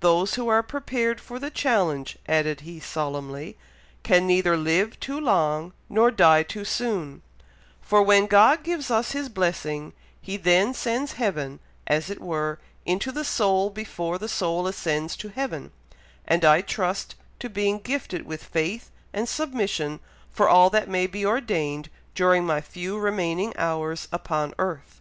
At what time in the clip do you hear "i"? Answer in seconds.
16.44-16.60